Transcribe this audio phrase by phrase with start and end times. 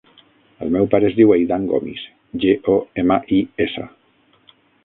[0.67, 2.07] El meu pare es diu Eidan Gomis:
[2.47, 3.89] ge, o, ema, i, essa.